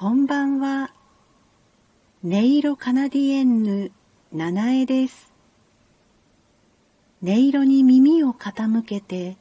[0.00, 0.94] こんばんは。
[2.24, 3.92] 音色カナディエンヌ、
[4.32, 5.30] 七重です。
[7.22, 9.36] 音色に耳を傾けて、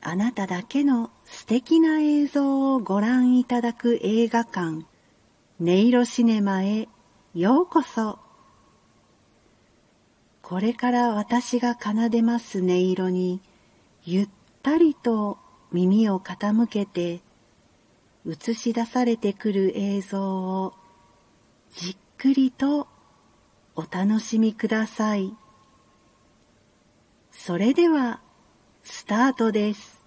[0.00, 4.86] あなただけの素敵な映像をご覧いただく映画館、
[5.60, 6.88] 音色シネマへ
[7.34, 8.18] ようこそ。
[10.40, 13.42] これから私が奏でます音色に、
[14.06, 14.28] ゆっ
[14.62, 15.36] たりと
[15.72, 17.20] 耳を傾けて、
[18.26, 20.74] 映し出されてくる映像を
[21.76, 22.88] じっくりと
[23.76, 25.34] お楽しみください。
[27.30, 28.20] それでは、
[28.82, 30.02] スタートです。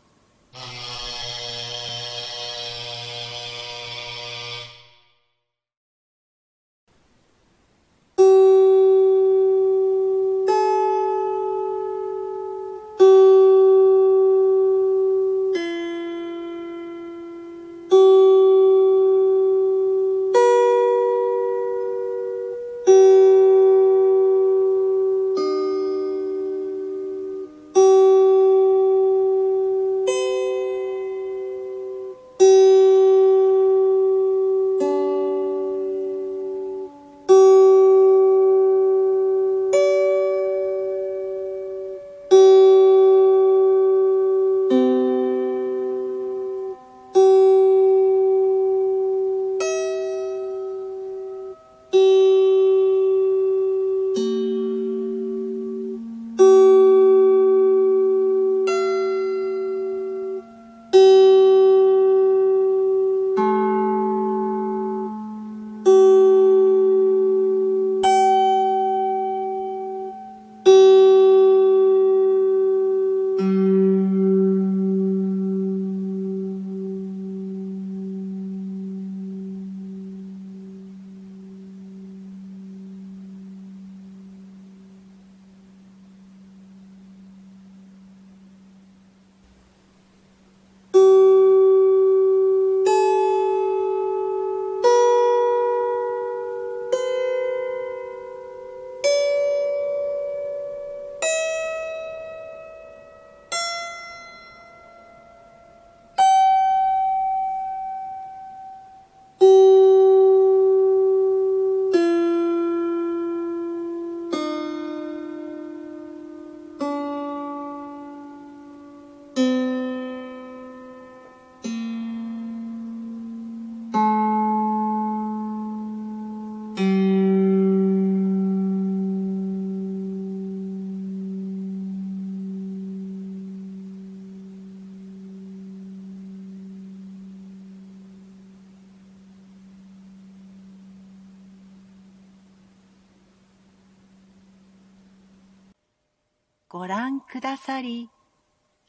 [146.70, 148.10] ご覧くださり、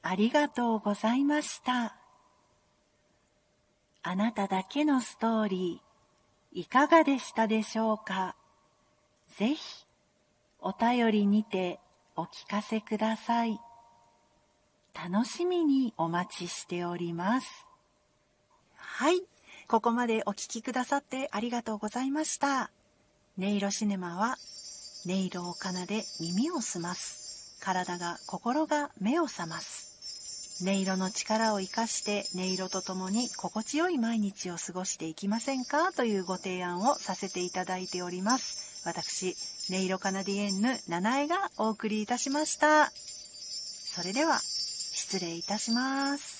[0.03, 1.97] ありがとうございました。
[4.03, 8.35] あなただけのストーリー、いかがでしたでしょうか？
[9.37, 9.87] ぜひ、
[10.61, 11.79] お便りにて
[12.17, 13.61] お聞かせください。
[14.95, 17.67] 楽しみにお待ちしております。
[18.75, 19.23] はい。
[19.69, 22.73] ここまでお聴きくださってありがとうございました。
[23.39, 24.37] 音色シネマは、
[25.07, 27.28] 音色を奏で耳を澄ます。
[27.61, 30.65] 体が心が目を覚ます。
[30.65, 35.93] 音色の力を生かして音色とともに心地よい毎日を過ごしていきませんか？
[35.93, 38.85] というご提案をさせていただいております。
[38.85, 39.37] 私
[39.73, 42.91] 音色カナディエンヌ七重がお送りいたしました。
[42.91, 46.38] それでは失礼いたします。